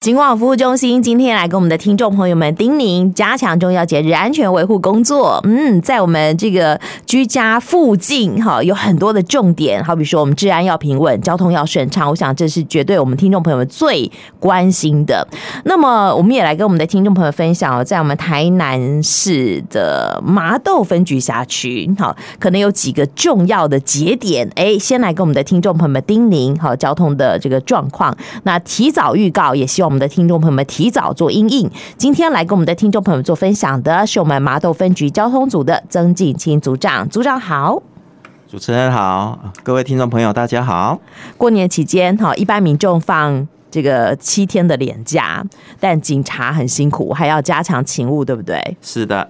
[0.00, 5.38] 警广服务中心今天来跟我们的听众朋友们叮咛，加强重要节日安全维护工作。
[5.44, 12.08] 嗯，在我们这个居家附近，哈，有很多的重点，好比说我们治安要平稳，交通要顺畅。
[12.08, 15.28] 我想这是绝对我们听众朋友们最关心的。
[15.66, 24.50] 那么，我们也来跟我们的听众朋友分享，在我们台南市的麻豆分局辖区，哈，可能有几个重要的节点。
[24.54, 28.16] 哎，先来跟我们的听众朋友们叮咛，好，交通的这个状况。
[28.44, 29.89] 那提早预告，也希望。
[29.90, 31.68] 我们的听众朋友们提早做应应。
[31.96, 37.08] 今天来跟我们的听众朋友们做分享的是我们麻豆分局交通组的曾景清组长。
[37.08, 37.82] 组长好，
[38.46, 41.00] 主持人好，各位听众朋友大家好。
[41.36, 43.48] 过年期间哈，一般民众放。
[43.70, 45.44] 这个七天的连假，
[45.78, 48.60] 但警察很辛苦，还要加强勤务，对不对？
[48.82, 49.28] 是的。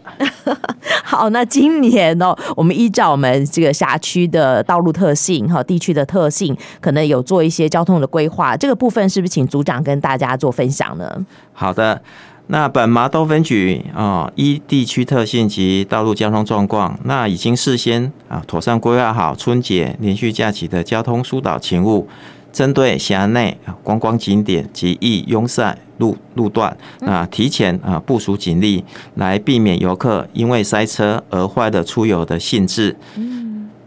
[1.05, 8.57] 好，那今年哦，我们依照我们这个辖区的道路特性哈，地区的特性，可能有做一些交通的规划。
[8.57, 11.27] 这个部分是不是请组长跟大家做分享呢？
[11.53, 12.01] 好的，
[12.47, 22.09] 那本麻豆分局啊，依地区特性及道路交通状况，那已经事先啊妥善规划好春节连续假期的交通疏导勤务。
[22.53, 28.85] 针对辖内观光景点及易拥塞路路段啊，提前啊部署警力，
[29.15, 32.97] 来避免游客因为塞车而坏的出游的兴致。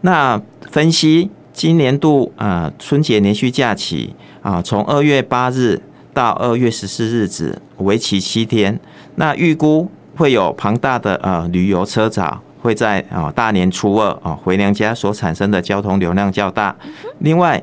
[0.00, 0.40] 那
[0.70, 5.80] 分析今年度啊春节连续假期啊，从二月八日
[6.12, 8.78] 到二月十四日止，为期七天。
[9.16, 16.74] 那预估会有庞大的呃旅游车潮，会在啊大年初二啊回娘家所产生的交通流量较大。
[17.20, 17.62] 另外，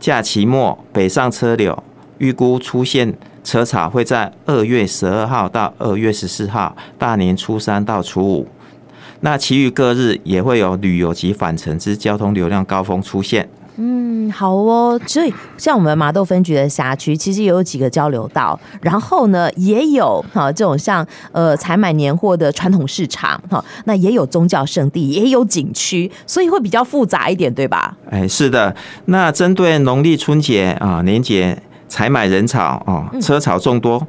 [0.00, 1.84] 假期末北上车流
[2.16, 8.48] 预估出现车潮会在二月十二号到二月十四号，大年初三到初五，
[9.20, 13.46] 那其余各日也会有旅游及返程之交通流量高峰出现。
[13.82, 15.00] 嗯，好哦。
[15.06, 27.96] 所以像我们麻豆分局的辖区，其实也有几个交流道，然后呢，也有哈这种像呃采买年货的传统市场哈，那也有宗教圣地，也有景区，所以会比较复杂一点，对吧？
[28.10, 28.76] 哎，是的。
[29.06, 31.56] 那针对农历春节啊年节
[31.88, 33.98] 采买人潮啊车潮众多。
[33.98, 34.06] 嗯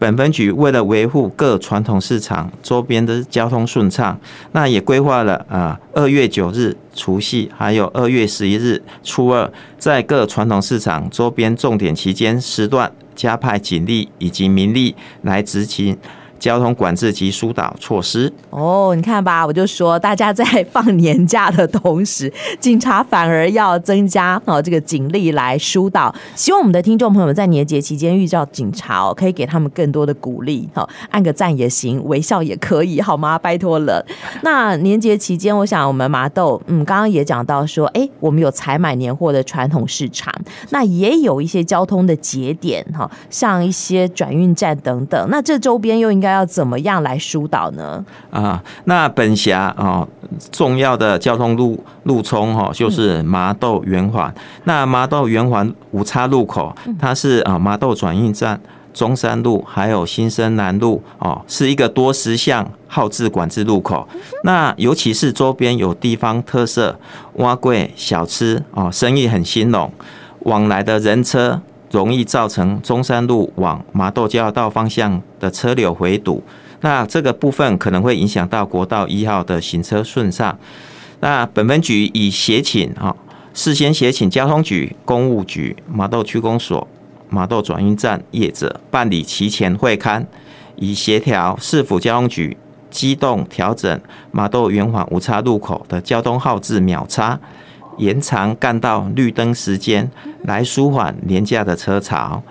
[0.00, 4.18] 本分局为了维护各传统市场周边的交通顺畅，
[4.52, 15.98] 那也规划了啊，二月九日除夕，还有二月十一日初二，在各传统市场周边重点期间时段，加派警力以及民力来执勤。
[16.40, 26.12] 交通管制及疏导措施哦，你看吧，我就说大家在放年假的同时，警察反而要增加哦这个警力来疏导。
[26.34, 33.38] 希望我们的听众朋友们在年节期间遇到警察哦，可以给他们更多的鼓励，好，按个赞也行，微笑也可以，好吗？
[33.38, 34.04] 拜托了。
[34.42, 40.34] 那年节期间，我想我们麻豆，嗯，刚刚也讲到说，哎，我们有采买年货的传统市场，
[40.70, 46.29] 那也有一些交通的节点哈，像一些转运站等等，那这周边又应该。
[46.30, 48.04] 要怎么样来疏导呢？
[48.30, 50.06] 啊，那本辖啊
[50.50, 54.32] 重要的交通路路冲哈，就是麻豆圆环。
[54.64, 58.60] 那麻豆圆环五叉路口，它是啊麻豆转运站、
[58.94, 64.08] 中山路还有新生南路哦，是一个多实项号志管制路口。
[64.44, 66.98] 那尤其是周边有地方特色
[67.34, 69.92] 蛙柜小吃哦，生意很兴隆，
[70.40, 71.60] 往来的人车。
[71.90, 76.42] 容易造成中山路往麻豆交流道方向的车流回堵，
[76.80, 80.56] 那这个部分可能会影响到国道一号的行车顺畅。
[81.20, 83.14] 那本分局已协请啊，
[83.52, 86.86] 事先协请交通局、公务局、麻豆区公所、
[87.28, 90.24] 麻豆转运站业者办理提前会勘，
[90.76, 92.56] 以协调市府交通局
[92.88, 97.38] 机动调整麻豆圆环五叉路口的交通号志秒差。
[98.00, 100.10] 延长干道绿灯时间，
[100.44, 102.42] 来舒缓廉价的车潮。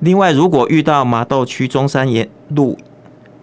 [0.00, 2.78] 另外，如果遇到麻豆区中山沿路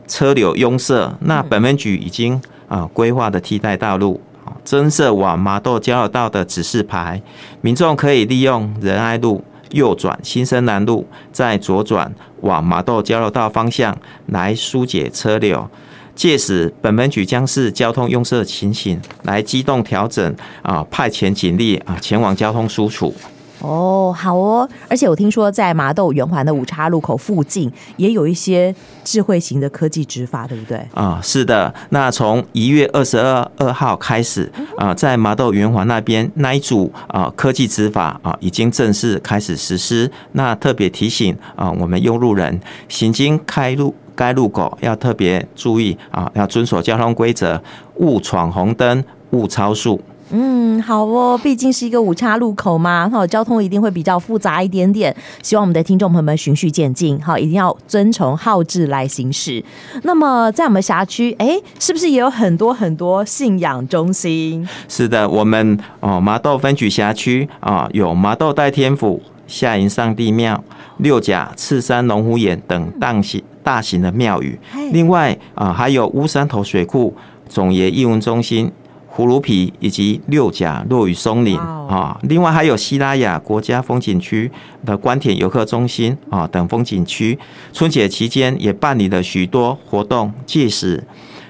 [0.07, 4.19] 车流拥塞，那本分局已经啊规划的替代道路，
[4.63, 7.21] 增设往麻豆交流道的指示牌，
[7.61, 12.11] 民众可以利用仁爱路右转新生南路，再左转
[12.41, 13.95] 往麻豆交流道方向
[14.25, 15.69] 来疏解车流。
[16.17, 23.13] 届时，本分局将视交通拥塞情形来机动调整啊，派遣警力啊前往交通疏处。
[23.59, 28.73] 哦，好哦，而且我听说在麻豆圆环的五叉路口附近也有一些
[29.03, 30.83] 智慧型的科技执法，对不对？
[30.95, 31.71] 啊，是的。
[31.89, 40.11] 那从一月二十二二号开始啊，在麻豆圆环那边那一组啊科技执法啊已经正式开始实施。
[40.31, 42.59] 那特别提醒啊，我们用路人
[42.89, 43.93] 行经开路。
[44.17, 47.61] 该路口要特别注意啊，要遵守交通规则，
[47.97, 50.01] 勿闯红灯，勿超速。
[50.29, 55.15] 嗯，好哦，毕竟是一个五叉路口嘛，好，交通一定会比较复杂一点点。
[55.41, 59.63] 希望我们的听众朋友们循序渐进，好，一定要遵从号志来行驶。
[60.03, 64.67] 那么在我们辖区，哎，是不是也有很多很多信仰中心？
[64.89, 70.61] 是的，我们哦麻豆分局辖区啊，有麻豆代天府、下营上帝庙、
[70.97, 74.57] 六甲赤山龙虎眼等大型大型的庙宇。
[74.93, 77.13] 另外啊，还有乌山头水库、
[77.49, 78.71] 总爷艺文中心。
[79.09, 84.51] 葫芦皮以及六甲落雨松林啊，另外还有西拉雅国家风景区
[84.85, 87.35] 的官田游客中心啊等风景区，
[87.73, 91.03] 春节期间也办理了许多活动，届时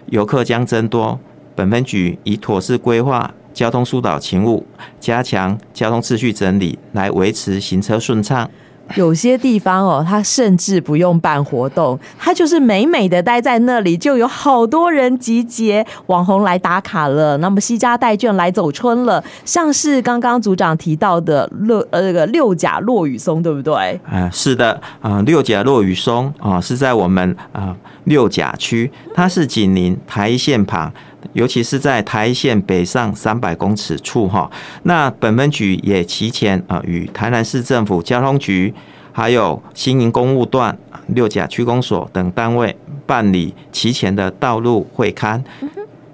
[0.05, 1.19] 游客将增多。
[1.55, 4.65] 本分局以妥善规划交通疏导勤务，
[5.01, 8.49] 加强交通秩序整理，来维持行车顺畅。
[8.95, 17.37] 有些地方哦，它甚至不用办活动，它就是美美的待在那里，就有好多人集结，网红来打卡了。
[17.37, 23.99] 那么西家带眷来走春了，像是刚刚组长提到的六呃这个六甲落雨松，对不对？
[24.09, 27.75] 啊、是的，啊、六甲落雨松啊、是在我们啊、
[28.05, 30.91] 六甲区，它是紧邻台一线旁。
[31.33, 34.49] 尤其是在台一线北上三百公尺处哈，
[34.83, 38.73] 那本分局也提前啊与台南市政府交通局，
[39.11, 40.77] 还有新营公务段、
[41.07, 42.75] 六甲区公所等单位
[43.05, 45.41] 办理提前的道路会勘，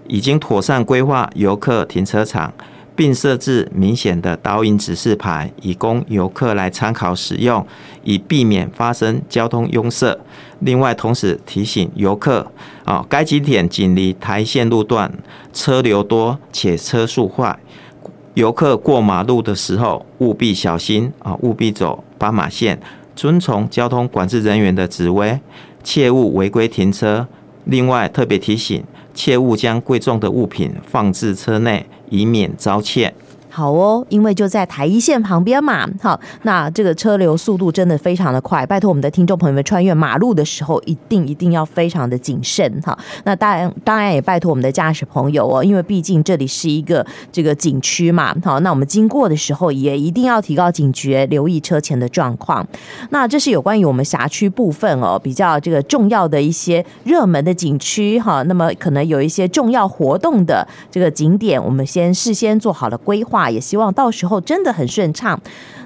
[0.07, 2.53] 已经妥善规划游客停车场。
[2.95, 7.65] 并设置明显的导引指示牌，以供游客来参考使用，
[8.03, 10.17] 以避免发生交通拥塞。
[10.59, 12.51] 另外，同时提醒游客，
[12.85, 15.11] 啊，该景点紧邻台线路段，
[15.51, 17.57] 车流多且车速快，
[18.35, 22.79] 游客过马路的时候务必小心啊，务必走斑马线，
[23.15, 25.39] 遵从交通管制人员的指挥，
[25.83, 27.27] 切勿违规停车。
[27.65, 28.83] 另外，特别提醒。
[29.15, 33.11] 切勿将贵重的物品放置车内，以免遭窃。
[33.55, 42.97] 好哦，因为就在台一线旁边嘛，好，那这个车流速度真的非常的快，拜托我们的听众朋友们穿越马路的时候，一定一定要非常的谨慎哈。
[43.25, 52.65] 那当然，当然也拜托我们的驾驶朋友哦，因为毕竟这里是一个这个景区嘛，好，那我们经过的时候也一定要提高警觉，留意车前的状况。
[53.11, 63.42] 那这是有关于我们辖区部分哦，比较这个重要的一些热门的景区哈，那么可能有一些重要活动的这个景点，我们先事先做好了规划。
[63.49, 65.39] 也希望到时候真的很顺畅。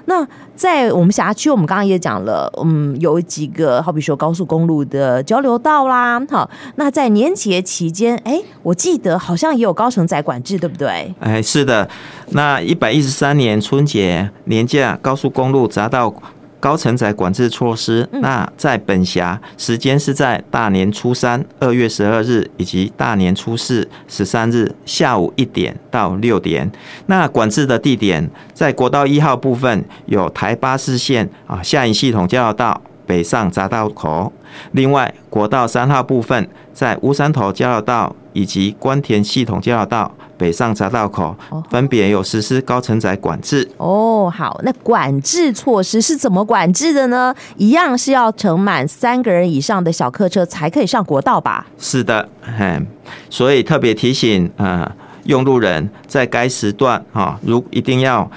[0.06, 0.26] 那
[0.56, 6.18] 在我们辖区，我们刚刚也讲了，嗯，有几个，好比说高速公路的交流道啦。
[6.30, 11.14] 好，那在年节期间，哎，我记得好像也有高承载管制，对不对？
[11.20, 11.86] 哎，是的。
[12.30, 16.14] 那一百一十三年春节年假，高速公路匝道。
[16.60, 26.70] 高承载管制措施，那在本辖时间是在大年初三二月十二日以及大年初四十三日下午一点到六点。
[27.06, 34.30] 那管制的地点在国道一号部分有台巴士线啊下营系统交流道北上匝道口，
[34.72, 40.12] 另外国道三号部分在乌山头交流道以及关田系统交流道。
[40.36, 41.34] 北上匝道口
[41.68, 44.32] 分别有实施高承载管制哦。
[44.32, 47.34] 好，那管制措施是怎么管制的呢？
[47.56, 51.66] 一样是要乘满三个人以上的小客车才可以上国道吧？
[51.76, 52.86] 是的，嗯，
[53.28, 54.94] 所以特别提醒啊，
[55.24, 58.30] 用路人在该时段哈，如一定要。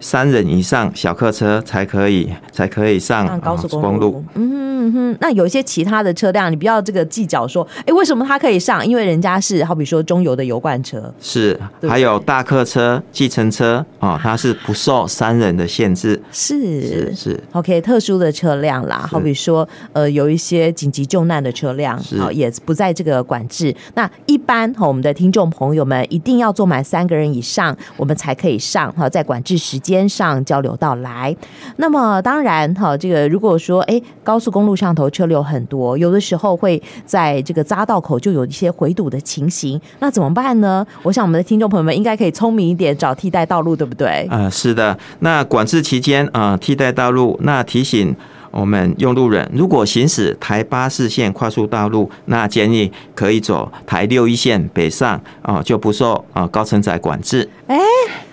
[0.00, 4.24] 三人以上小客车才可以，才可以上，高速公路。
[4.34, 8.86] 嗯哼哼，那有一些其他的车辆，你不要这个计较说，哎、欸，为什么它可以上？
[8.86, 11.58] 因为人家是好比说中油的油罐车，是，
[11.88, 16.20] 还有大客车、计程车啊，它是不受三人的限制。
[16.30, 23.74] 是是是，OK，特殊的车辆啦，好比说呃，有一些紧急救难的车辆，好也不在这个管制。
[23.94, 30.08] 那一般哈，我们的听众朋友们一定要坐满三个人以上，我们才可以上哈，在管制时间。
[30.08, 31.36] 上交流道来，
[31.76, 40.86] 那么当然哈，这个如果说哎，高速公路上头车流很多，有的时候会在这个匝道口就有一些回堵的情形，那怎么办呢？
[41.02, 44.26] 我想我们的听众朋友们应该可以聪明一点，找替代道路，对不对？
[44.30, 44.98] 呃，是的。
[45.18, 48.16] 那管制期间啊、呃，替代道路，那提醒
[48.50, 55.10] 我们用路人，如果行驶台八四线快速道路，那建议可以走台六一线北上
[55.42, 57.48] 啊、呃，就不受啊、呃、高承载管制。
[57.66, 57.78] 哎，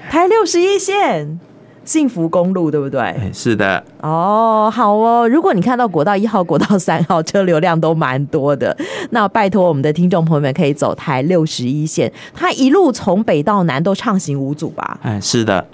[0.09, 1.39] 台六十一线。
[1.85, 3.31] 幸福公路对不对？
[3.31, 3.81] 是的。
[4.01, 5.27] 哦，好哦。
[5.29, 8.75] 如果你看到国道一号、国道三号车流量都蛮多的，
[9.11, 14.99] 那拜托我们的听众朋友们可以走台六十一线，它一路从北到南都畅行无阻吧？
[15.03, 15.65] 哎，是的。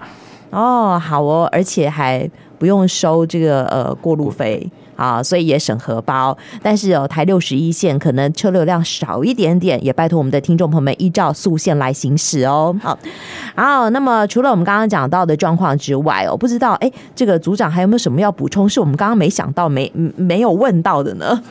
[0.52, 4.70] 哦，好哦，而且还不用收这个呃过路费。
[5.02, 6.38] 啊，所以也省荷包。
[6.62, 12.76] 但是有台六十一线可能车流量少一点点，也拜托我们的听众朋友们依照速线来行驶哦。
[12.84, 12.98] 好，
[13.56, 18.70] 好，那么除了我们刚刚讲到的状况之外，我不知道哎，这个组长还有没有什么要补充？
[18.70, 21.42] 是我们刚刚没想到、没没有问到的呢？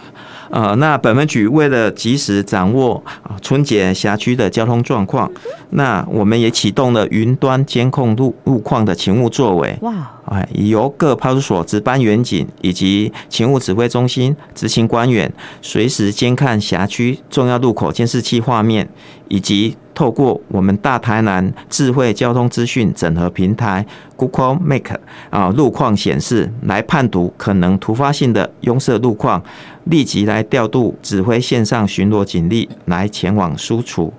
[0.51, 5.31] 呃，那本分局为了及时掌握啊春节辖区的交通状况，
[5.71, 9.79] 那我们也启动了云端监控路路况的勤务作为。
[9.83, 10.11] 哇！
[10.27, 18.89] 哎，由各派出所值班员警以及勤务指挥中心执勤官员随时监看辖区重要路口监视器画面，
[19.29, 23.85] 以及透过我们大台南智慧交通资讯整合平台
[24.17, 24.97] Google Map
[25.29, 29.43] 啊路况显示，来判读可能突发性的拥塞路况。
[29.85, 34.11] 立即来调度指挥线上巡逻警力来前往疏除。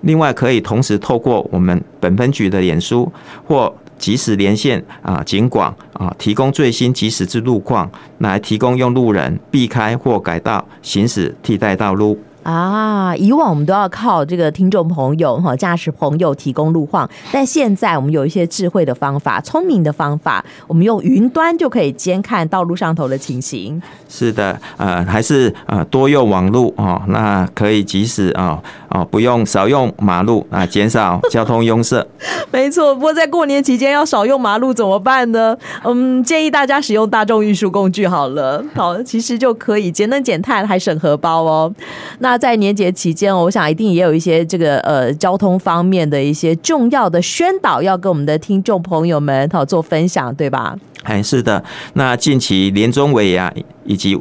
[0.00, 3.12] 另外，可以同时透过我们本分局的脸书
[3.44, 12.18] 或即时连线啊警广啊，提供最新即时之路况，来提供用路人避开或改道行驶替代道路。
[12.42, 23.80] 啊，以往我们都要靠这个听众朋友哈，驾驶朋友提供路况，但现在我们有一些智慧的方法、聪明的方法，我们用云端就可以监看道路上头的情形。
[24.08, 32.04] 是的，呃，还是呃多用网路哦，那可以及时啊哦，不用少用马路啊，减少交通拥塞。
[32.50, 35.56] 没错，不过在过年期间要少用马路怎么办呢？
[35.84, 41.72] 嗯，建议大家使用大众运输工具好了，好，其实就可以节能减碳，还省荷包哦。
[42.18, 50.76] 那那在年节期间，我想一定也有一些这个呃交通方面的一些重要的宣导，要跟我们的听众朋友们好做分享，对吧？
[51.02, 51.64] 哎，是的。
[51.94, 54.16] 那近期年终尾牙以及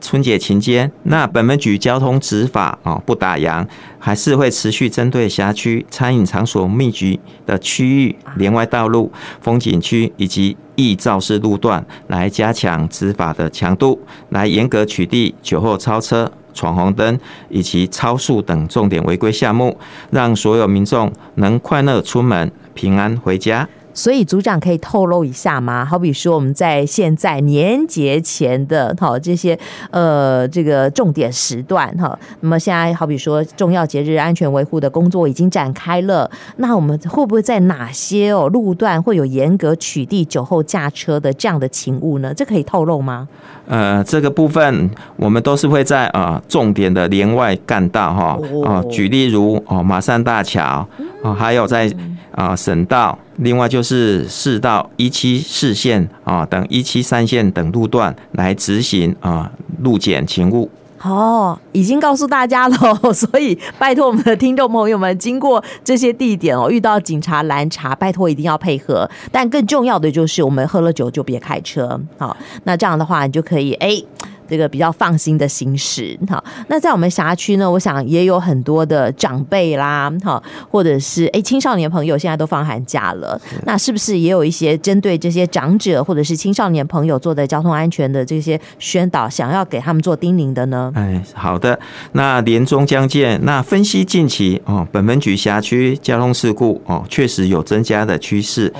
[0.00, 3.64] 春节期间，那本门局交通执法啊不打烊，
[4.00, 14.00] 还是会持续针对辖区餐饮场所密集的区域、连外道路、风景区以及易肇事路段来加强执法的强度，
[14.30, 16.32] 来严格取缔酒后超车。
[16.56, 17.16] 闯红灯
[17.48, 19.76] 以及超速等重点违规项目，
[20.10, 23.68] 让所有民众能快乐出门，平安回家。
[23.94, 25.82] 所以组长可以透露一下吗？
[25.82, 29.58] 好比说我们在现在年节前的哈这些
[29.90, 42.34] 呃这个重点时段哈，那么现在好比说重要节日安全维护的工作已经展开了，那我们会不会在哪些哦路段会有严格取缔酒后驾车的这样的勤务呢？
[42.34, 43.26] 这可以透露吗？
[43.66, 50.88] 呃，这个部分我们都是会在啊重点的连外干道哈啊，举例如哦马山大桥
[51.22, 51.90] 啊，还有在。
[52.36, 60.70] 啊，省道，另外就是市道一七四线啊等一七三线等路段来执行啊路检勤务。
[61.08, 62.76] 哦，已经告诉大家了，
[63.14, 69.08] 所以拜托我们的听众朋友们，经过这些地点哦，遇到警察拦查，拜托一定要配合。
[69.30, 72.00] 但更重要的就是，我们喝了酒就别开车。
[72.18, 74.02] 好，那这样的话，你就可以哎。
[74.48, 90.92] 这个比较放心的行驶，好，那在我们辖区呢，我想也有很多的长辈啦，哈，或者是哎青少年朋友，现在都放寒假了，那是不是也有一些针对这些长者或者是青少年朋友做的交通安全的这些宣导，想要给他们做叮咛的呢？
[90.94, 91.78] 哎，好的，
[92.12, 98.72] 那年终将见，那分析近期哦，本分局辖区交通事故哦，确实有增加的趋势，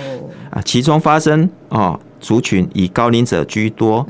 [0.50, 1.98] 啊，其中发生哦。
[2.26, 4.04] 族群以高龄者居多，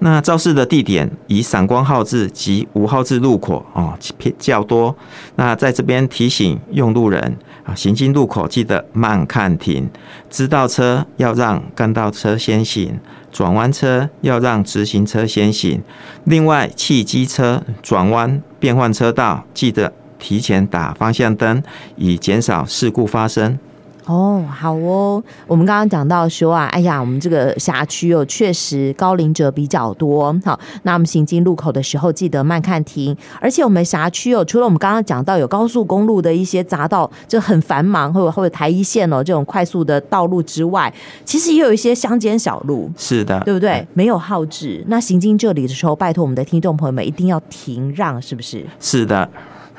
[0.00, 4.94] 那肇事的地点以闪光号志及无号志路口哦偏较多。
[5.36, 9.88] 那在这边提醒用路人啊，行经路口记得慢看停，
[10.28, 13.00] 知道车要让干道车先行，
[13.30, 15.80] 转弯车要让直行车先行。
[16.24, 21.62] 另外，汽机车转弯变换车道，记得提前打方向灯，
[21.96, 23.58] 以减少事故发生。
[24.06, 25.22] 哦，好哦。
[25.46, 30.34] 我们刚刚讲到说啊，哎呀，我们这个辖区哦，确实高龄者比较多。
[30.44, 33.16] 好，那我们行经路口的时候，记得慢看停。
[33.40, 40.92] 而且我们辖区哦，除了我们刚刚讲到有高速公路的一些匝道，就很繁忙，或者或者台一线哦这种快速的道路之外，
[41.24, 42.90] 其实也有一些乡间小路。
[42.96, 43.86] 是的，对不对？
[43.94, 48.66] 没有号志，那行经这里的时候，拜托我们的听众朋友们一定要停让，是不是？
[48.80, 49.28] 是的。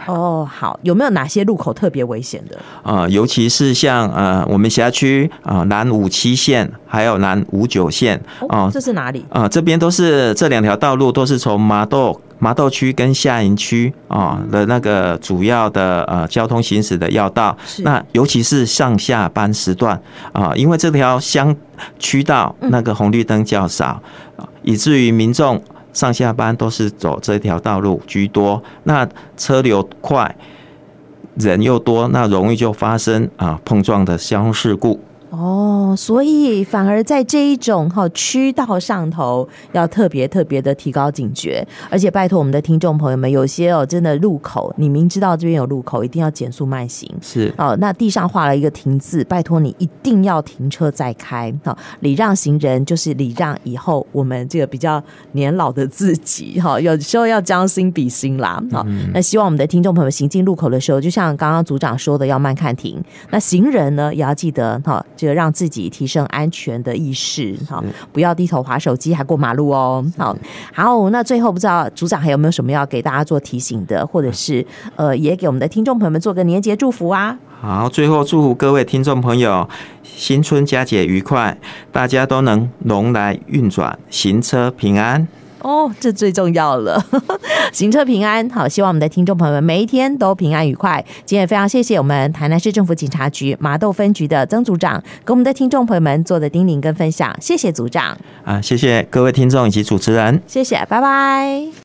[0.07, 2.57] 哦，好，有没有哪些路口特别危险的？
[2.83, 9.25] 呃，尤其是像呃，我们辖区啊，南五七线还有南五九线哦，这是哪里？
[9.29, 17.55] 啊、呃，这边都是这两条道路都是从麻豆麻豆区跟下营区啊的那个主要的呃交通行驶的要道。
[17.65, 17.81] 是。
[17.83, 19.95] 那尤其是上下班时段
[20.31, 21.55] 啊、呃，因为这条乡
[21.99, 24.01] 区道那个红绿灯较少，
[24.37, 25.61] 嗯、以至于民众。
[25.93, 29.07] 上下班都是走这条道路居多，那
[29.37, 30.35] 车流快，
[31.35, 34.99] 人又多，那容易就发生啊碰撞的交通事故。
[35.35, 47.09] 哦，所以反而在这一种哈渠道上头，要特别特别的提高警觉，而且拜托我们的听众朋友们，有些哦真的路口，你明知道这边有路口，一定要减速慢行。
[47.19, 51.51] 是哦，那地上画了一个停字，拜托你一定要停车再开。
[51.65, 58.63] 好，礼让行人就是礼让以后我们这个比较年老的自己哈，有时候要将心比心啦。
[58.71, 63.03] 好，那希望我们的听众朋友行进路口的时候，就像刚刚组长说的，要慢看停。
[63.31, 65.03] 那行人呢，也要记得哈。
[65.22, 70.03] 就让自己提升安全的意识，好，不要低头滑手机还过马路哦。
[70.17, 70.35] 好，
[70.73, 74.65] 好，那最后不知道组长还有没有什么要给大家做提醒的，或者是
[74.95, 77.37] 呃，也给我们的听众朋友们做个年节祝福啊？
[77.61, 79.69] 好，最后祝福各位听众朋友
[80.03, 81.55] 新春佳节愉快，
[81.91, 85.27] 大家都能龙来运转，行车平安。
[85.63, 87.03] 哦，这最重要了，
[87.73, 88.47] 行车平安。
[88.49, 91.03] 好，希望我们的听众朋友们每一天都平安愉快。
[91.25, 97.35] 今天也非常谢谢我们台南市政府警察局麻豆分局的曾组长，给我们的听众朋友们做的叮咛跟分享。
[97.41, 98.15] 谢谢组长。
[98.43, 100.41] 啊，谢谢各位听众以及主持人。
[100.45, 101.73] 谢谢，拜拜。